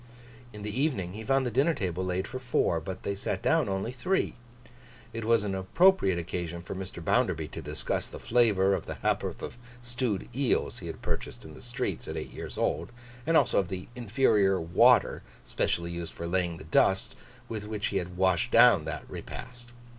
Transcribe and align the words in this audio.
In 0.51 0.63
the 0.63 0.81
evening, 0.81 1.13
he 1.13 1.23
found 1.23 1.45
the 1.45 1.51
dinner 1.51 1.75
table 1.75 2.03
laid 2.03 2.27
for 2.27 2.39
four, 2.39 2.79
but 2.81 3.03
they 3.03 3.13
sat 3.13 3.43
down 3.43 3.69
only 3.69 3.91
three. 3.91 4.33
It 5.13 5.25
was 5.25 5.43
an 5.43 5.53
appropriate 5.53 6.17
occasion 6.17 6.63
for 6.63 6.73
Mr. 6.73 7.05
Bounderby 7.05 7.47
to 7.49 7.61
discuss 7.61 8.07
the 8.07 8.17
flavour 8.17 8.73
of 8.73 8.87
the 8.87 8.95
hap'orth 9.03 9.43
of 9.43 9.57
stewed 9.79 10.27
eels 10.35 10.79
he 10.79 10.87
had 10.87 11.03
purchased 11.03 11.45
in 11.45 11.53
the 11.53 11.61
streets 11.61 12.07
at 12.07 12.17
eight 12.17 12.33
years 12.33 12.57
old; 12.57 12.91
and 13.27 13.37
also 13.37 13.59
of 13.59 13.67
the 13.67 13.89
inferior 13.95 14.59
water, 14.59 15.21
specially 15.45 15.91
used 15.91 16.13
for 16.13 16.25
laying 16.25 16.57
the 16.57 16.63
dust, 16.63 17.13
with 17.47 17.67
which 17.67 17.89
he 17.89 17.97
had 17.97 18.17
washed 18.17 18.49
down 18.49 18.85
that 18.85 19.03
repast. 19.07 19.71